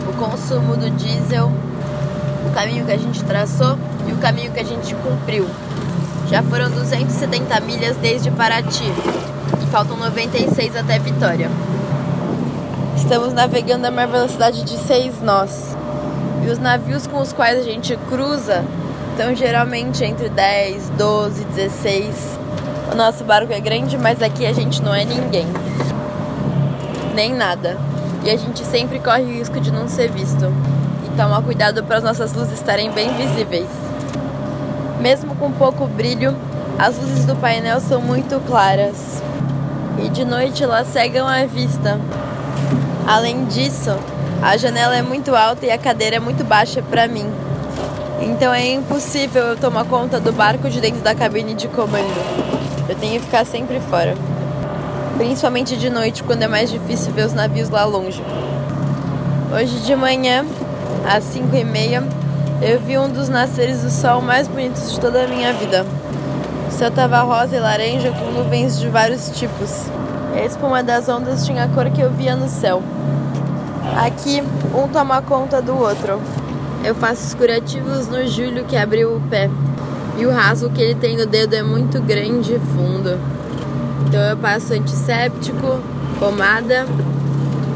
o 0.08 0.12
consumo 0.14 0.76
do 0.76 0.90
diesel, 0.90 1.52
o 2.46 2.50
caminho 2.54 2.84
que 2.84 2.92
a 2.92 2.98
gente 2.98 3.22
traçou 3.24 3.78
e 4.06 4.12
o 4.12 4.16
caminho 4.16 4.50
que 4.52 4.60
a 4.60 4.64
gente 4.64 4.94
cumpriu. 4.94 5.46
Já 6.28 6.42
foram 6.42 6.70
270 6.70 7.60
milhas 7.60 7.96
desde 7.96 8.30
Paraty 8.30 8.92
e 9.62 9.66
faltam 9.70 9.96
96 9.96 10.76
até 10.76 10.98
Vitória. 10.98 11.50
Estamos 12.96 13.32
navegando 13.32 13.86
a 13.86 13.90
maior 13.90 14.10
velocidade 14.10 14.62
de 14.64 14.76
6 14.76 15.22
nós. 15.22 15.76
E 16.48 16.50
os 16.50 16.58
navios 16.58 17.06
com 17.06 17.20
os 17.20 17.30
quais 17.30 17.58
a 17.58 17.62
gente 17.62 17.94
cruza 18.08 18.64
estão 19.10 19.34
geralmente 19.36 20.02
entre 20.02 20.30
10, 20.30 20.88
12, 20.96 21.44
16. 21.44 22.38
O 22.90 22.96
nosso 22.96 23.22
barco 23.22 23.52
é 23.52 23.60
grande, 23.60 23.98
mas 23.98 24.22
aqui 24.22 24.46
a 24.46 24.52
gente 24.54 24.80
não 24.80 24.94
é 24.94 25.04
ninguém. 25.04 25.46
Nem 27.14 27.34
nada. 27.34 27.76
E 28.24 28.30
a 28.30 28.36
gente 28.38 28.64
sempre 28.64 28.98
corre 28.98 29.24
o 29.24 29.30
risco 29.30 29.60
de 29.60 29.70
não 29.70 29.88
ser 29.88 30.10
visto. 30.10 30.46
E 31.04 31.16
tomar 31.18 31.42
cuidado 31.42 31.84
para 31.84 31.98
as 31.98 32.02
nossas 32.02 32.32
luzes 32.32 32.54
estarem 32.54 32.90
bem 32.92 33.12
visíveis. 33.12 33.68
Mesmo 35.02 35.34
com 35.34 35.52
pouco 35.52 35.86
brilho, 35.86 36.34
as 36.78 36.96
luzes 36.96 37.26
do 37.26 37.36
painel 37.36 37.78
são 37.78 38.00
muito 38.00 38.40
claras. 38.46 39.22
E 40.02 40.08
de 40.08 40.24
noite 40.24 40.64
elas 40.64 40.86
cegam 40.86 41.28
a 41.28 41.44
vista. 41.44 42.00
Além 43.06 43.44
disso, 43.44 43.94
a 44.42 44.56
janela 44.56 44.96
é 44.96 45.02
muito 45.02 45.34
alta 45.34 45.66
e 45.66 45.70
a 45.70 45.78
cadeira 45.78 46.16
é 46.16 46.20
muito 46.20 46.44
baixa 46.44 46.82
para 46.82 47.08
mim. 47.08 47.26
Então 48.20 48.52
é 48.52 48.72
impossível 48.72 49.42
eu 49.42 49.56
tomar 49.56 49.84
conta 49.84 50.20
do 50.20 50.32
barco 50.32 50.68
de 50.68 50.80
dentro 50.80 51.00
da 51.00 51.14
cabine 51.14 51.54
de 51.54 51.68
comando. 51.68 52.12
Eu 52.88 52.94
tenho 52.96 53.14
que 53.14 53.26
ficar 53.26 53.44
sempre 53.44 53.80
fora. 53.80 54.14
Principalmente 55.16 55.76
de 55.76 55.90
noite, 55.90 56.22
quando 56.22 56.42
é 56.42 56.48
mais 56.48 56.70
difícil 56.70 57.12
ver 57.12 57.26
os 57.26 57.32
navios 57.32 57.68
lá 57.68 57.84
longe. 57.84 58.22
Hoje 59.52 59.80
de 59.80 59.96
manhã, 59.96 60.44
às 61.08 61.24
5 61.24 61.56
e 61.56 61.64
meia, 61.64 62.04
eu 62.62 62.78
vi 62.78 62.98
um 62.98 63.08
dos 63.08 63.28
nasceres 63.28 63.82
do 63.82 63.90
sol 63.90 64.20
mais 64.20 64.46
bonitos 64.46 64.92
de 64.92 65.00
toda 65.00 65.24
a 65.24 65.26
minha 65.26 65.52
vida. 65.52 65.84
céu 66.70 66.90
tava 66.90 67.20
rosa 67.22 67.56
e 67.56 67.60
laranja 67.60 68.12
com 68.12 68.30
nuvens 68.30 68.78
de 68.78 68.88
vários 68.88 69.30
tipos. 69.30 69.86
A 70.34 70.44
espuma 70.44 70.82
das 70.82 71.08
ondas 71.08 71.44
tinha 71.44 71.64
a 71.64 71.68
cor 71.68 71.90
que 71.90 72.00
eu 72.00 72.10
via 72.10 72.36
no 72.36 72.48
céu. 72.48 72.82
Aqui, 73.96 74.42
um 74.74 74.88
toma 74.88 75.22
conta 75.22 75.60
do 75.60 75.76
outro. 75.76 76.20
Eu 76.84 76.94
faço 76.94 77.26
os 77.26 77.34
curativos 77.34 78.06
no 78.08 78.26
Júlio 78.26 78.64
que 78.64 78.76
abriu 78.76 79.16
o 79.16 79.20
pé. 79.28 79.50
E 80.16 80.26
o 80.26 80.30
rasgo 80.30 80.70
que 80.70 80.80
ele 80.80 80.94
tem 80.94 81.16
no 81.16 81.26
dedo 81.26 81.54
é 81.54 81.62
muito 81.62 82.00
grande 82.00 82.54
e 82.54 82.58
fundo. 82.58 83.18
Então 84.06 84.20
eu 84.20 84.36
passo 84.36 84.72
antisséptico, 84.74 85.80
pomada, 86.18 86.86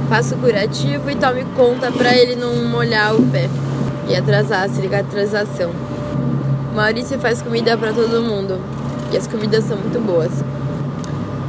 faço 0.08 0.36
curativo 0.36 1.10
e 1.10 1.16
tome 1.16 1.44
conta 1.56 1.90
para 1.90 2.16
ele 2.16 2.36
não 2.36 2.64
molhar 2.66 3.14
o 3.14 3.22
pé 3.30 3.48
e 4.08 4.16
atrasar 4.16 4.64
a 4.64 4.68
cicatrização. 4.68 5.70
Maurício 6.74 7.18
faz 7.18 7.42
comida 7.42 7.76
para 7.76 7.92
todo 7.92 8.22
mundo 8.22 8.58
e 9.12 9.16
as 9.16 9.26
comidas 9.26 9.64
são 9.64 9.76
muito 9.76 10.00
boas. 10.00 10.32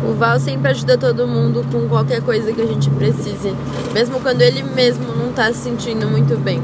O 0.07 0.13
Val 0.13 0.39
sempre 0.39 0.71
ajuda 0.71 0.97
todo 0.97 1.27
mundo 1.27 1.65
com 1.71 1.87
qualquer 1.87 2.21
coisa 2.21 2.51
que 2.51 2.61
a 2.61 2.65
gente 2.65 2.89
precise, 2.89 3.55
mesmo 3.93 4.19
quando 4.19 4.41
ele 4.41 4.61
mesmo 4.61 5.15
não 5.15 5.31
tá 5.31 5.47
se 5.53 5.59
sentindo 5.59 6.07
muito 6.07 6.37
bem. 6.37 6.61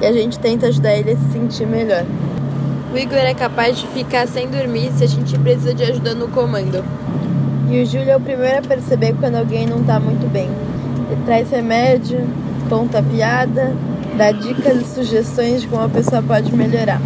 E 0.00 0.06
a 0.06 0.12
gente 0.12 0.38
tenta 0.38 0.68
ajudar 0.68 0.94
ele 0.94 1.12
a 1.12 1.16
se 1.16 1.32
sentir 1.32 1.66
melhor. 1.66 2.04
O 2.92 2.96
Igor 2.96 3.18
é 3.18 3.34
capaz 3.34 3.78
de 3.78 3.86
ficar 3.88 4.28
sem 4.28 4.48
dormir 4.48 4.92
se 4.92 5.02
a 5.02 5.08
gente 5.08 5.36
precisa 5.38 5.74
de 5.74 5.82
ajuda 5.82 6.14
no 6.14 6.28
comando. 6.28 6.84
E 7.68 7.82
o 7.82 7.86
Júlio 7.86 8.10
é 8.10 8.16
o 8.16 8.20
primeiro 8.20 8.58
a 8.58 8.62
perceber 8.62 9.14
quando 9.18 9.34
alguém 9.34 9.66
não 9.66 9.82
tá 9.82 9.98
muito 9.98 10.30
bem. 10.30 10.48
Ele 11.10 11.20
traz 11.24 11.50
remédio, 11.50 12.24
conta 12.68 13.02
piada, 13.02 13.74
dá 14.16 14.30
dicas 14.30 14.82
e 14.82 14.84
sugestões 14.84 15.62
de 15.62 15.68
como 15.68 15.82
a 15.82 15.88
pessoa 15.88 16.22
pode 16.22 16.54
melhorar. 16.54 17.00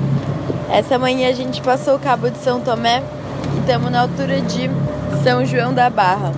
Essa 0.71 0.99
manhã 0.99 1.31
a 1.31 1.33
gente 1.33 1.63
passou 1.63 1.97
o 1.97 1.99
Cabo 1.99 2.31
de 2.31 2.39
São 2.39 2.61
Tomé 2.61 3.03
e 3.57 3.61
estamos 3.61 3.91
na 3.91 4.03
altura 4.03 4.41
de 4.43 4.71
São 5.23 5.45
João 5.45 5.75
da 5.75 5.91
Barra. 5.91 6.33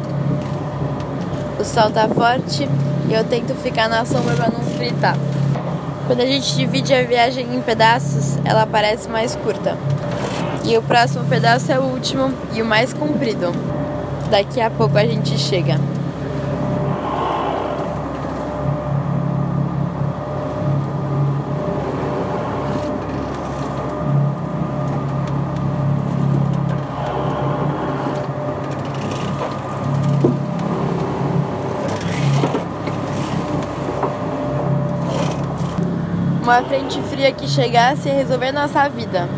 O 1.58 1.64
sol 1.64 1.88
tá 1.90 2.08
forte 2.08 2.68
e 3.08 3.14
eu 3.14 3.22
tento 3.22 3.54
ficar 3.54 3.88
na 3.88 4.04
sombra 4.04 4.34
para 4.34 4.50
não 4.50 4.60
fritar. 4.76 5.16
Quando 6.08 6.20
a 6.20 6.26
gente 6.26 6.56
divide 6.56 6.92
a 6.92 7.04
viagem 7.04 7.46
em 7.54 7.60
pedaços, 7.60 8.36
ela 8.44 8.66
parece 8.66 9.08
mais 9.08 9.36
curta. 9.36 9.78
E 10.64 10.76
o 10.76 10.82
próximo 10.82 11.24
pedaço 11.26 11.70
é 11.70 11.78
o 11.78 11.84
último 11.84 12.32
e 12.52 12.60
o 12.60 12.64
mais 12.64 12.92
comprido. 12.92 13.52
Daqui 14.28 14.60
a 14.60 14.68
pouco 14.68 14.98
a 14.98 15.04
gente 15.04 15.38
chega. 15.38 15.78
Uma 36.42 36.62
frente 36.62 37.00
fria 37.02 37.30
que 37.32 37.46
chegasse 37.46 38.08
e 38.08 38.12
resolver 38.12 38.50
nossa 38.50 38.88
vida. 38.88 39.28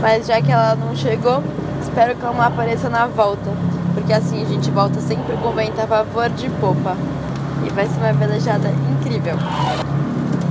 Mas 0.00 0.26
já 0.26 0.40
que 0.40 0.50
ela 0.50 0.76
não 0.76 0.94
chegou, 0.94 1.42
espero 1.80 2.14
que 2.14 2.24
ela 2.24 2.32
não 2.32 2.42
apareça 2.42 2.88
na 2.88 3.06
volta, 3.06 3.50
porque 3.94 4.12
assim 4.12 4.42
a 4.42 4.46
gente 4.46 4.70
volta 4.70 5.00
sempre 5.00 5.36
com 5.36 5.50
vento 5.52 5.80
a 5.80 5.86
favor 5.86 6.30
de 6.30 6.48
popa. 6.50 6.96
E 7.66 7.70
vai 7.70 7.86
ser 7.86 7.98
uma 7.98 8.12
velejada 8.12 8.68
incrível. 8.68 9.36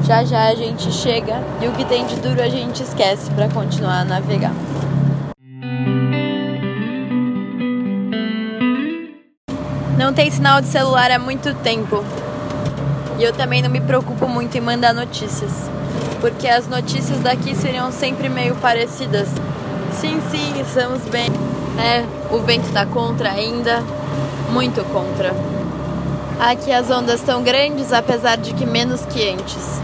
Já 0.03 0.23
já 0.23 0.49
a 0.49 0.55
gente 0.55 0.91
chega 0.91 1.41
e 1.61 1.67
o 1.67 1.71
que 1.71 1.85
tem 1.85 2.05
de 2.05 2.15
duro 2.17 2.41
a 2.41 2.49
gente 2.49 2.83
esquece 2.83 3.29
para 3.31 3.47
continuar 3.47 4.01
a 4.01 4.05
navegar. 4.05 4.53
Não 9.97 10.13
tem 10.13 10.29
sinal 10.31 10.59
de 10.61 10.67
celular 10.67 11.11
há 11.11 11.19
muito 11.19 11.53
tempo. 11.55 12.03
E 13.17 13.23
eu 13.23 13.31
também 13.31 13.61
não 13.61 13.69
me 13.69 13.79
preocupo 13.79 14.27
muito 14.27 14.57
em 14.57 14.61
mandar 14.61 14.93
notícias 14.93 15.69
porque 16.21 16.47
as 16.47 16.67
notícias 16.67 17.19
daqui 17.19 17.55
seriam 17.55 17.91
sempre 17.91 18.29
meio 18.29 18.55
parecidas. 18.55 19.27
Sim, 19.99 20.21
sim, 20.29 20.61
estamos 20.61 21.01
bem. 21.05 21.27
É, 21.79 22.05
o 22.33 22.39
vento 22.39 22.71
tá 22.71 22.85
contra 22.85 23.31
ainda, 23.31 23.83
muito 24.51 24.83
contra. 24.93 25.33
Aqui 26.39 26.71
as 26.71 26.89
ondas 26.89 27.19
estão 27.19 27.43
grandes, 27.43 27.91
apesar 27.91 28.37
de 28.37 28.53
que 28.53 28.65
menos 28.65 29.01
que 29.05 29.29
antes. 29.29 29.81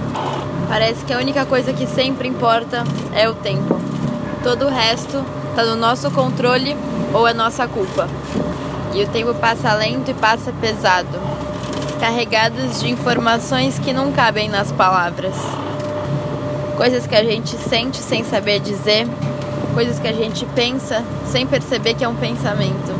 Parece 0.69 1.03
que 1.05 1.13
a 1.13 1.17
única 1.17 1.45
coisa 1.45 1.73
que 1.73 1.87
sempre 1.87 2.27
importa 2.27 2.83
é 3.13 3.27
o 3.27 3.33
tempo. 3.33 3.79
Todo 4.43 4.65
o 4.65 4.69
resto 4.69 5.25
está 5.49 5.65
no 5.65 5.75
nosso 5.75 6.11
controle 6.11 6.77
ou 7.13 7.27
é 7.27 7.33
nossa 7.33 7.67
culpa. 7.67 8.07
E 8.93 9.03
o 9.03 9.07
tempo 9.07 9.33
passa 9.35 9.73
lento 9.73 10.11
e 10.11 10.13
passa 10.13 10.51
pesado, 10.61 11.19
carregados 11.99 12.79
de 12.79 12.89
informações 12.89 13.77
que 13.79 13.93
não 13.93 14.11
cabem 14.11 14.49
nas 14.49 14.71
palavras 14.71 15.35
coisas 16.77 17.07
que 17.07 17.15
a 17.15 17.23
gente 17.23 17.57
sente 17.57 17.97
sem 17.97 18.23
saber 18.23 18.59
dizer, 18.59 19.07
coisas 19.73 19.97
que 19.97 20.07
a 20.07 20.13
gente 20.13 20.45
pensa 20.45 21.03
sem 21.25 21.45
perceber 21.47 21.95
que 21.95 22.03
é 22.03 22.07
um 22.07 22.15
pensamento, 22.15 22.93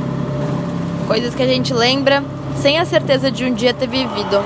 coisas 1.08 1.36
que 1.36 1.44
a 1.44 1.48
gente 1.48 1.72
lembra 1.76 2.24
sem 2.56 2.80
a 2.80 2.86
certeza 2.86 3.30
de 3.30 3.46
um 3.46 3.54
dia 3.54 3.76
ter 3.76 3.88
vivido, 3.88 4.44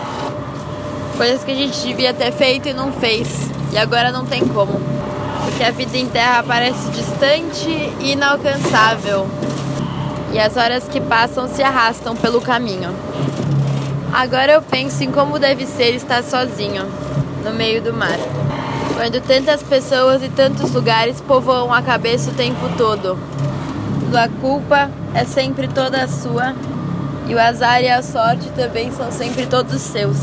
coisas 1.16 1.46
que 1.46 1.52
a 1.52 1.56
gente 1.56 1.80
devia 1.80 2.14
ter 2.14 2.34
feito 2.34 2.68
e 2.68 2.74
não 2.74 2.92
fez, 2.92 3.50
e 3.72 3.78
agora 3.78 4.12
não 4.12 4.26
tem 4.26 4.46
como, 4.46 4.82
porque 5.46 5.64
a 5.64 5.72
vida 5.72 5.98
em 5.98 6.08
terra 6.08 6.44
parece 6.46 6.90
distante 6.90 7.70
e 8.02 8.12
inalcançável, 8.12 9.26
e 10.34 10.40
as 10.40 10.58
horas 10.58 10.90
que 10.90 11.00
passam 11.00 11.48
se 11.48 11.64
arrastam 11.64 12.18
pelo 12.18 12.42
caminho. 12.42 12.94
Agora 14.12 14.52
eu 14.52 14.62
penso 14.62 15.02
em 15.06 15.12
como 15.12 15.40
deve 15.40 15.66
ser 15.66 15.96
estar 15.96 16.22
sozinho 16.22 16.86
no 17.46 17.54
meio 17.54 17.82
do 17.82 17.94
mar 17.94 18.20
quando 19.02 19.20
tantas 19.20 19.64
pessoas 19.64 20.22
e 20.22 20.30
tantos 20.30 20.72
lugares 20.74 21.20
povoam 21.20 21.74
a 21.74 21.82
cabeça 21.82 22.30
o 22.30 22.36
tempo 22.36 22.70
todo. 22.78 23.18
A 24.16 24.30
culpa 24.40 24.92
é 25.16 25.26
sempre 25.26 25.68
toda 25.68 26.08
sua 26.08 26.54
e 27.28 27.34
o 27.34 27.40
azar 27.40 27.82
e 27.82 27.90
a 27.90 28.04
sorte 28.04 28.52
também 28.52 28.92
são 28.92 29.12
sempre 29.12 29.48
todos 29.48 29.82
seus. 29.82 30.18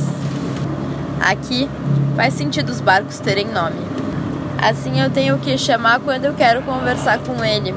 Aqui 1.20 1.68
faz 2.14 2.34
sentido 2.34 2.68
os 2.68 2.80
barcos 2.80 3.18
terem 3.18 3.48
nome. 3.48 3.80
Assim 4.62 5.00
eu 5.00 5.10
tenho 5.10 5.36
que 5.40 5.58
chamar 5.58 5.98
quando 5.98 6.26
eu 6.26 6.34
quero 6.34 6.62
conversar 6.62 7.18
com 7.18 7.44
ele. 7.44 7.74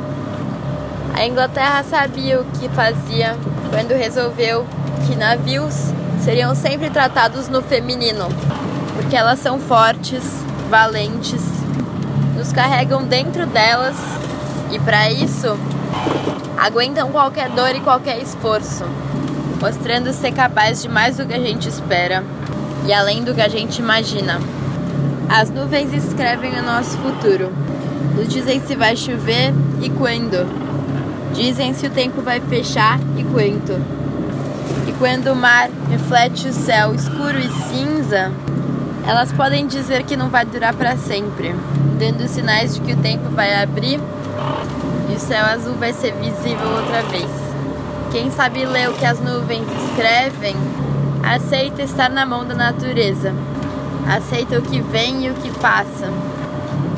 A 1.15 1.25
Inglaterra 1.25 1.81
sabia 1.81 2.39
o 2.39 2.45
que 2.45 2.69
fazia 2.69 3.35
quando 3.71 3.97
resolveu 3.97 4.67
que 5.07 5.15
navios 5.15 5.73
seriam 6.23 6.53
sempre 6.53 6.91
tratados 6.91 7.47
no 7.47 7.63
feminino, 7.63 8.27
porque 8.95 9.15
elas 9.15 9.39
são 9.39 9.57
fortes, 9.59 10.50
valentes, 10.71 11.43
nos 12.37 12.53
carregam 12.53 13.03
dentro 13.03 13.45
delas 13.45 13.97
e 14.71 14.79
para 14.79 15.11
isso 15.11 15.59
aguentam 16.57 17.11
qualquer 17.11 17.49
dor 17.49 17.75
e 17.75 17.81
qualquer 17.81 18.21
esforço, 18.21 18.85
mostrando 19.59 20.13
ser 20.13 20.31
capaz 20.31 20.81
de 20.81 20.87
mais 20.87 21.17
do 21.17 21.25
que 21.25 21.33
a 21.33 21.39
gente 21.39 21.67
espera 21.67 22.23
e 22.85 22.93
além 22.93 23.21
do 23.21 23.35
que 23.35 23.41
a 23.41 23.49
gente 23.49 23.79
imagina. 23.79 24.39
As 25.27 25.49
nuvens 25.49 25.91
escrevem 25.93 26.57
o 26.57 26.63
nosso 26.63 26.97
futuro, 26.99 27.51
nos 28.15 28.29
dizem 28.29 28.61
se 28.61 28.73
vai 28.73 28.95
chover 28.95 29.53
e 29.81 29.89
quando, 29.89 30.47
dizem 31.33 31.73
se 31.73 31.85
o 31.85 31.89
tempo 31.89 32.21
vai 32.21 32.39
fechar 32.39 32.97
e 33.17 33.25
quanto. 33.25 33.73
E 34.87 34.93
quando 34.93 35.33
o 35.33 35.35
mar 35.35 35.69
reflete 35.89 36.47
o 36.47 36.53
céu 36.53 36.95
escuro 36.95 37.37
e 37.37 37.49
cinza, 37.67 38.31
elas 39.05 39.31
podem 39.31 39.65
dizer 39.65 40.03
que 40.03 40.15
não 40.15 40.29
vai 40.29 40.45
durar 40.45 40.73
para 40.73 40.95
sempre, 40.95 41.55
dando 41.97 42.27
sinais 42.27 42.75
de 42.75 42.81
que 42.81 42.93
o 42.93 42.97
tempo 42.97 43.29
vai 43.29 43.61
abrir 43.61 43.99
e 45.09 45.15
o 45.15 45.19
céu 45.19 45.45
azul 45.45 45.75
vai 45.75 45.91
ser 45.91 46.13
visível 46.13 46.69
outra 46.69 47.01
vez. 47.03 47.29
Quem 48.11 48.29
sabe 48.29 48.65
ler 48.65 48.89
o 48.89 48.93
que 48.93 49.05
as 49.05 49.19
nuvens 49.19 49.65
escrevem, 49.85 50.55
aceita 51.23 51.81
estar 51.81 52.09
na 52.09 52.25
mão 52.25 52.45
da 52.45 52.53
natureza, 52.53 53.33
aceita 54.07 54.59
o 54.59 54.61
que 54.61 54.81
vem 54.81 55.25
e 55.25 55.29
o 55.29 55.33
que 55.35 55.51
passa, 55.59 56.09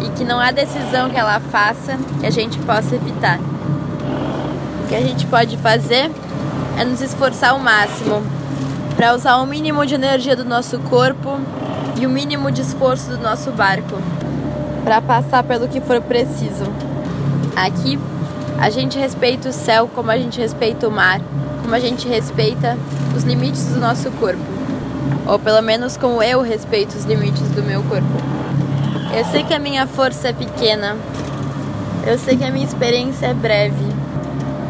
e 0.01 0.09
que 0.09 0.23
não 0.23 0.39
há 0.39 0.51
decisão 0.51 1.09
que 1.09 1.17
ela 1.17 1.39
faça 1.39 1.97
que 2.19 2.25
a 2.25 2.31
gente 2.31 2.57
possa 2.59 2.95
evitar. 2.95 3.39
O 3.39 4.87
que 4.87 4.95
a 4.95 5.01
gente 5.01 5.25
pode 5.27 5.55
fazer 5.57 6.11
é 6.77 6.83
nos 6.83 7.01
esforçar 7.01 7.51
ao 7.51 7.59
máximo 7.59 8.21
para 8.95 9.13
usar 9.13 9.37
o 9.37 9.45
mínimo 9.45 9.85
de 9.85 9.95
energia 9.95 10.35
do 10.35 10.43
nosso 10.43 10.79
corpo 10.79 11.39
e 11.95 12.05
o 12.05 12.09
mínimo 12.09 12.51
de 12.51 12.61
esforço 12.61 13.09
do 13.09 13.17
nosso 13.17 13.51
barco 13.51 13.97
para 14.83 15.01
passar 15.01 15.43
pelo 15.43 15.67
que 15.67 15.79
for 15.79 16.01
preciso. 16.01 16.65
Aqui, 17.55 17.99
a 18.59 18.69
gente 18.69 18.97
respeita 18.97 19.49
o 19.49 19.53
céu 19.53 19.89
como 19.93 20.11
a 20.11 20.17
gente 20.17 20.39
respeita 20.39 20.87
o 20.87 20.91
mar, 20.91 21.21
como 21.61 21.73
a 21.73 21.79
gente 21.79 22.07
respeita 22.07 22.77
os 23.15 23.23
limites 23.23 23.67
do 23.67 23.79
nosso 23.79 24.11
corpo, 24.11 24.41
ou 25.25 25.39
pelo 25.39 25.61
menos 25.61 25.97
como 25.97 26.21
eu 26.21 26.41
respeito 26.41 26.95
os 26.95 27.05
limites 27.05 27.47
do 27.49 27.63
meu 27.63 27.83
corpo. 27.83 28.07
Eu 29.15 29.23
sei 29.25 29.43
que 29.43 29.53
a 29.53 29.59
minha 29.59 29.85
força 29.85 30.29
é 30.29 30.33
pequena, 30.33 30.97
Eu 32.05 32.19
sei 32.19 32.35
que 32.35 32.43
a 32.43 32.51
minha 32.51 32.65
experiência 32.65 33.27
é 33.27 33.33
breve. 33.33 33.85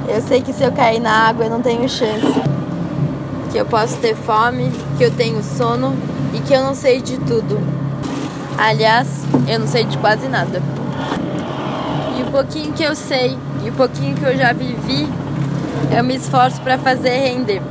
Eu 0.07 0.21
sei 0.21 0.39
que 0.39 0.53
se 0.53 0.63
eu 0.63 0.71
cair 0.71 0.99
na 0.99 1.27
água 1.27 1.45
eu 1.45 1.49
não 1.49 1.63
tenho 1.63 1.89
chance. 1.89 2.41
Que 3.51 3.57
eu 3.57 3.65
posso 3.65 3.97
ter 3.97 4.15
fome, 4.15 4.71
que 4.99 5.03
eu 5.03 5.09
tenho 5.09 5.41
sono 5.41 5.95
e 6.33 6.39
que 6.39 6.53
eu 6.53 6.63
não 6.63 6.73
sei 6.73 7.01
de 7.01 7.17
tudo. 7.19 7.59
Aliás, 8.57 9.23
eu 9.47 9.59
não 9.59 9.67
sei 9.67 9.85
de 9.85 9.97
quase 9.97 10.27
nada. 10.27 10.61
E 12.17 12.23
o 12.23 12.31
pouquinho 12.31 12.73
que 12.73 12.83
eu 12.83 12.95
sei 12.95 13.37
e 13.63 13.69
o 13.69 13.73
pouquinho 13.73 14.15
que 14.15 14.23
eu 14.23 14.35
já 14.35 14.51
vivi, 14.51 15.07
eu 15.95 16.03
me 16.03 16.15
esforço 16.15 16.59
para 16.61 16.77
fazer 16.77 17.09
render, 17.09 17.61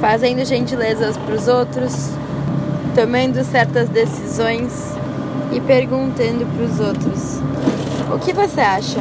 fazendo 0.00 0.44
gentilezas 0.44 1.16
para 1.16 1.34
os 1.34 1.48
outros, 1.48 2.10
tomando 2.94 3.42
certas 3.44 3.88
decisões 3.88 4.92
e 5.52 5.60
perguntando 5.60 6.46
para 6.46 6.64
os 6.64 6.80
outros: 6.80 7.40
O 8.12 8.18
que 8.18 8.32
você 8.32 8.60
acha? 8.60 8.98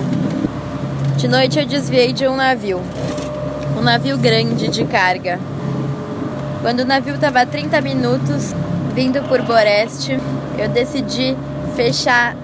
De 1.17 1.27
noite 1.27 1.59
eu 1.59 1.65
desviei 1.65 2.11
de 2.11 2.27
um 2.27 2.35
navio, 2.35 2.81
um 3.77 3.81
navio 3.81 4.17
grande 4.17 4.67
de 4.67 4.85
carga. 4.85 5.39
Quando 6.61 6.79
o 6.81 6.85
navio 6.85 7.15
estava 7.15 7.41
a 7.41 7.45
30 7.45 7.81
minutos 7.81 8.53
vindo 8.93 9.21
por 9.27 9.41
Boreste, 9.41 10.19
eu 10.57 10.69
decidi 10.69 11.35
fechar 11.75 12.35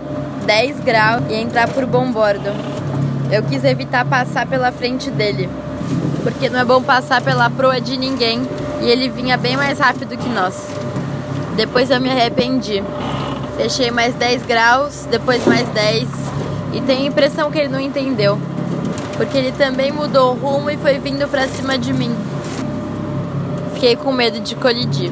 10 0.46 0.80
graus 0.80 1.24
e 1.30 1.36
entrar 1.36 1.68
por 1.70 1.86
bombordo. 1.86 2.50
Eu 3.32 3.44
quis 3.44 3.64
evitar 3.64 4.04
passar 4.06 4.48
pela 4.48 4.72
frente 4.72 5.12
dele, 5.12 5.48
porque 6.24 6.50
não 6.50 6.60
é 6.60 6.66
bom 6.66 6.82
passar 6.82 7.22
pela 7.22 7.50
proa 7.50 7.80
de 7.80 7.96
ninguém 7.98 8.42
e 8.82 8.90
ele 8.90 9.10
vinha 9.10 9.38
bem 9.38 9.56
mais 9.56 9.78
rápido 9.78 10.18
que 10.18 10.30
nós. 10.30 10.68
Depois 11.56 11.92
eu 11.92 12.02
me 12.02 12.10
arrependi. 12.10 12.84
Fechei 13.56 13.92
mais 13.92 14.16
10 14.16 14.44
graus, 14.44 15.08
depois 15.12 15.46
mais 15.46 15.68
10 15.70 16.08
e 16.74 16.82
tenho 16.82 17.04
a 17.04 17.08
impressão 17.08 17.52
que 17.52 17.60
ele 17.60 17.68
não 17.68 17.80
entendeu, 17.80 18.40
porque 19.18 19.38
ele 19.38 19.52
também 19.52 19.92
mudou 19.92 20.32
o 20.32 20.36
rumo 20.36 20.70
e 20.70 20.78
foi 20.78 20.98
vindo 20.98 21.28
para 21.28 21.48
cima 21.48 21.78
de 21.78 21.94
mim. 21.94 22.16
Fiquei 23.74 23.96
com 23.96 24.12
medo 24.12 24.40
de 24.40 24.56
colidir. 24.56 25.12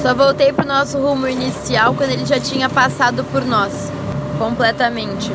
Só 0.00 0.14
voltei 0.14 0.52
pro 0.52 0.64
nosso 0.64 0.96
rumo 0.96 1.26
inicial 1.26 1.92
quando 1.92 2.10
ele 2.10 2.24
já 2.24 2.38
tinha 2.38 2.68
passado 2.68 3.24
por 3.24 3.44
nós, 3.44 3.90
completamente. 4.38 5.32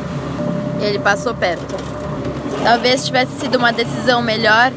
Ele 0.80 0.98
passou 0.98 1.34
perto. 1.34 1.74
Talvez 2.62 3.04
tivesse 3.04 3.38
sido 3.40 3.58
uma 3.58 3.74
decisão 3.74 4.22
melhor 4.22 4.72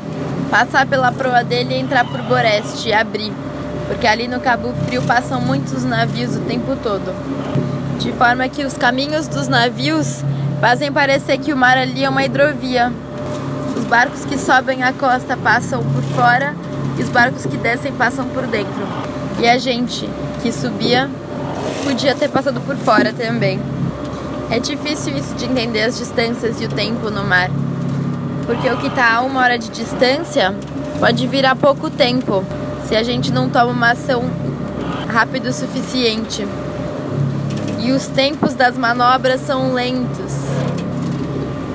passar 0.51 0.86
pela 0.86 1.10
proa 1.13 1.41
dele 1.41 1.74
e 1.74 1.79
entrar 1.79 2.03
por 2.03 2.22
Boreste 2.24 2.89
e 2.89 2.94
abrir, 2.94 3.32
porque 3.88 4.06
ali 4.06 4.27
no 4.27 4.41
Cabo 4.41 4.74
Frio 4.86 5.01
passam 5.03 5.39
muitos 5.39 5.86
navios 5.86 6.36
o 6.36 6.41
tempo 6.41 6.75
todo. 6.84 7.15
De 7.98 8.12
forma 8.12 8.50
que 8.50 8.65
os 8.65 8.74
caminhos 8.74 9.29
dos 9.29 9.48
navios 9.48 10.22
fazem 10.60 10.91
parecer 10.91 11.38
que 11.38 11.53
o 11.53 11.58
mar 11.58 11.77
ali 11.77 12.03
é 12.03 12.10
uma 12.10 12.25
hidrovia. 12.25 12.91
Os 13.74 13.86
barcos 13.86 14.25
que 14.25 14.38
sobem 14.38 14.84
a 14.84 14.91
costa 14.91 15.38
passam 15.38 15.82
por 15.82 16.03
fora 16.03 16.53
e 16.98 17.03
os 17.03 17.10
barcos 17.10 17.46
que 17.46 17.56
descem 17.56 17.94
passam 17.94 18.25
por 18.25 18.46
dentro. 18.48 19.16
E 19.39 19.48
a 19.48 19.58
gente 19.58 20.10
que 20.41 20.51
subia 20.51 21.10
podia 21.84 22.15
ter 22.15 22.27
passado 22.27 22.60
por 22.62 22.75
fora 22.75 23.13
também. 23.13 23.60
É 24.50 24.60
difícil 24.60 25.15
isso 25.15 25.36
de 25.36 25.46
entender 25.46 25.84
as 25.84 25.98
distâncias 25.98 26.60
e 26.60 26.65
o 26.65 26.70
tempo 26.70 27.12
no 27.12 27.24
mar. 27.24 27.50
Porque 28.46 28.70
o 28.70 28.77
que 28.77 28.88
está 28.88 29.15
a 29.15 29.22
uma 29.22 29.41
hora 29.41 29.60
de 29.60 29.70
distância 29.70 30.56
pode 31.00 31.27
virar 31.27 31.56
pouco 31.56 31.89
tempo 31.89 32.44
se 32.88 32.96
a 32.96 33.03
gente 33.03 33.32
não 33.32 33.50
toma 33.50 33.72
uma 33.72 33.91
ação 33.91 34.24
rápida 35.08 35.50
o 35.50 35.53
suficiente. 35.53 36.48
E 37.79 37.91
os 37.91 38.08
tempos 38.08 38.56
das 38.56 38.75
manobras 38.75 39.41
são 39.41 39.74
lentos. 39.74 40.34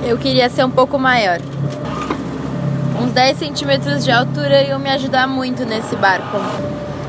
Eu 0.05 0.17
queria 0.17 0.49
ser 0.49 0.65
um 0.65 0.71
pouco 0.71 0.99
maior. 0.99 1.39
Uns 3.01 3.11
10 3.11 3.37
centímetros 3.37 4.03
de 4.03 4.11
altura 4.11 4.63
iam 4.63 4.79
me 4.79 4.89
ajudar 4.89 5.27
muito 5.27 5.65
nesse 5.65 5.95
barco 5.95 6.37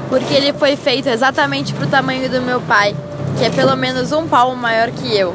porque 0.08 0.34
ele 0.34 0.52
foi 0.52 0.76
feito 0.76 1.08
exatamente 1.08 1.72
para 1.72 1.86
o 1.86 1.90
tamanho 1.90 2.28
do 2.28 2.40
meu 2.40 2.60
pai, 2.60 2.94
que 3.38 3.44
é 3.44 3.50
pelo 3.50 3.76
menos 3.76 4.12
um 4.12 4.26
palmo 4.26 4.56
maior 4.56 4.90
que 4.90 5.16
eu. 5.16 5.34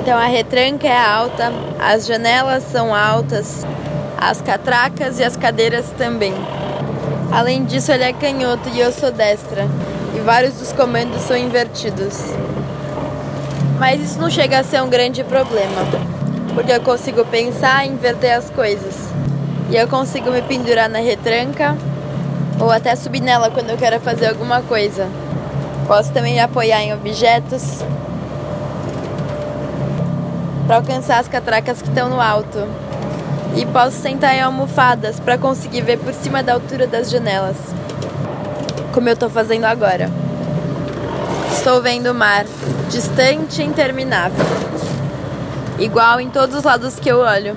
Então 0.00 0.18
a 0.18 0.26
retranca 0.26 0.86
é 0.86 0.98
alta, 0.98 1.52
as 1.78 2.06
janelas 2.06 2.62
são 2.70 2.94
altas, 2.94 3.64
as 4.18 4.40
catracas 4.40 5.18
e 5.18 5.24
as 5.24 5.36
cadeiras 5.36 5.86
também. 5.96 6.34
Além 7.32 7.64
disso, 7.64 7.90
ele 7.90 8.04
é 8.04 8.12
canhoto 8.12 8.68
e 8.74 8.80
eu 8.80 8.92
sou 8.92 9.10
destra, 9.10 9.66
e 10.14 10.20
vários 10.20 10.54
dos 10.54 10.72
comandos 10.72 11.22
são 11.22 11.36
invertidos. 11.36 12.20
Mas 13.78 14.00
isso 14.00 14.20
não 14.20 14.30
chega 14.30 14.60
a 14.60 14.64
ser 14.64 14.82
um 14.82 14.88
grande 14.88 15.24
problema, 15.24 15.82
porque 16.54 16.72
eu 16.72 16.80
consigo 16.80 17.24
pensar 17.24 17.84
e 17.84 17.90
inverter 17.90 18.36
as 18.36 18.48
coisas. 18.50 18.94
E 19.70 19.76
eu 19.76 19.88
consigo 19.88 20.30
me 20.30 20.42
pendurar 20.42 20.88
na 20.88 20.98
retranca 20.98 21.76
ou 22.60 22.70
até 22.70 22.94
subir 22.96 23.20
nela 23.20 23.50
quando 23.50 23.70
eu 23.70 23.76
quero 23.76 24.00
fazer 24.00 24.26
alguma 24.26 24.62
coisa. 24.62 25.08
Posso 25.86 26.12
também 26.12 26.34
me 26.34 26.40
apoiar 26.40 26.82
em 26.82 26.94
objetos 26.94 27.82
para 30.66 30.76
alcançar 30.76 31.18
as 31.18 31.28
catracas 31.28 31.82
que 31.82 31.88
estão 31.88 32.08
no 32.08 32.20
alto. 32.20 32.66
E 33.56 33.64
posso 33.66 33.96
sentar 33.98 34.34
em 34.34 34.40
almofadas 34.40 35.20
para 35.20 35.38
conseguir 35.38 35.82
ver 35.82 35.98
por 35.98 36.12
cima 36.12 36.42
da 36.42 36.54
altura 36.54 36.88
das 36.88 37.08
janelas, 37.08 37.56
como 38.92 39.08
eu 39.08 39.14
estou 39.14 39.30
fazendo 39.30 39.64
agora. 39.64 40.10
Estou 41.52 41.80
vendo 41.80 42.10
o 42.10 42.14
mar, 42.14 42.46
distante 42.90 43.62
e 43.62 43.64
interminável, 43.64 44.44
igual 45.78 46.20
em 46.20 46.28
todos 46.28 46.56
os 46.56 46.64
lados 46.64 46.98
que 46.98 47.08
eu 47.08 47.18
olho, 47.18 47.56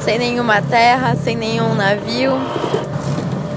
sem 0.00 0.18
nenhuma 0.18 0.60
terra, 0.60 1.16
sem 1.16 1.34
nenhum 1.34 1.74
navio, 1.74 2.32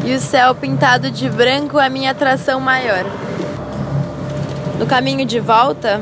e 0.06 0.14
o 0.14 0.20
céu 0.20 0.54
pintado 0.54 1.10
de 1.10 1.28
branco 1.28 1.80
é 1.80 1.88
a 1.88 1.90
minha 1.90 2.12
atração 2.12 2.60
maior. 2.60 3.04
No 4.78 4.86
caminho 4.86 5.26
de 5.26 5.40
volta, 5.40 6.00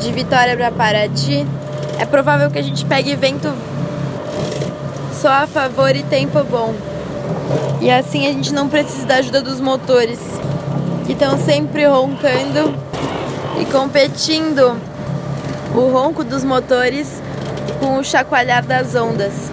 de 0.00 0.10
Vitória 0.10 0.56
para 0.56 0.72
Paraty, 0.72 1.46
é 1.96 2.04
provável 2.04 2.50
que 2.50 2.58
a 2.58 2.62
gente 2.62 2.84
pegue 2.84 3.14
vento 3.14 3.54
só 5.12 5.28
a 5.28 5.46
favor 5.46 5.94
e 5.94 6.02
tempo 6.02 6.42
bom. 6.42 6.74
E 7.80 7.88
assim 7.88 8.26
a 8.26 8.32
gente 8.32 8.52
não 8.52 8.68
precisa 8.68 9.06
da 9.06 9.14
ajuda 9.16 9.40
dos 9.40 9.60
motores, 9.60 10.18
que 11.06 11.12
estão 11.12 11.38
sempre 11.38 11.86
roncando 11.86 12.74
e 13.60 13.64
competindo 13.66 14.76
o 15.72 15.88
ronco 15.92 16.24
dos 16.24 16.42
motores 16.42 17.22
com 17.78 17.96
o 17.96 18.04
chacoalhar 18.04 18.64
das 18.66 18.96
ondas. 18.96 19.52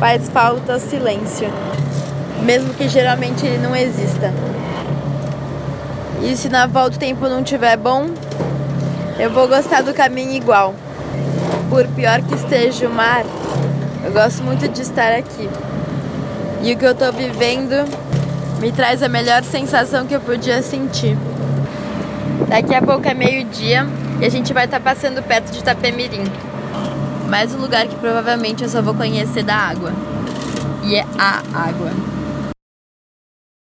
Faz 0.00 0.28
falta 0.28 0.80
silêncio 0.80 1.48
mesmo 2.44 2.74
que 2.74 2.88
geralmente 2.88 3.46
ele 3.46 3.58
não 3.58 3.74
exista. 3.74 4.32
E 6.22 6.36
se 6.36 6.48
na 6.48 6.66
volta 6.66 6.96
o 6.96 7.00
tempo 7.00 7.28
não 7.28 7.42
tiver 7.42 7.76
bom, 7.76 8.10
eu 9.18 9.30
vou 9.30 9.48
gostar 9.48 9.82
do 9.82 9.92
caminho 9.92 10.32
igual. 10.32 10.74
Por 11.68 11.86
pior 11.88 12.20
que 12.22 12.34
esteja 12.34 12.86
o 12.86 12.92
mar, 12.92 13.24
eu 14.04 14.12
gosto 14.12 14.42
muito 14.42 14.68
de 14.68 14.82
estar 14.82 15.12
aqui. 15.12 15.48
E 16.62 16.72
o 16.72 16.76
que 16.76 16.84
eu 16.84 16.94
tô 16.94 17.10
vivendo 17.10 17.84
me 18.60 18.70
traz 18.70 19.02
a 19.02 19.08
melhor 19.08 19.42
sensação 19.42 20.06
que 20.06 20.14
eu 20.14 20.20
podia 20.20 20.62
sentir. 20.62 21.16
Daqui 22.48 22.74
a 22.74 22.82
pouco 22.82 23.08
é 23.08 23.14
meio-dia 23.14 23.86
e 24.20 24.24
a 24.24 24.28
gente 24.28 24.52
vai 24.52 24.66
estar 24.66 24.78
tá 24.78 24.84
passando 24.84 25.22
perto 25.22 25.50
de 25.50 25.58
Itapemirim. 25.58 26.22
Mais 27.28 27.54
um 27.54 27.58
lugar 27.58 27.86
que 27.86 27.96
provavelmente 27.96 28.62
eu 28.62 28.68
só 28.68 28.80
vou 28.80 28.94
conhecer 28.94 29.42
da 29.42 29.56
água. 29.56 29.92
E 30.84 30.94
é 30.94 31.04
a 31.18 31.42
água. 31.52 32.11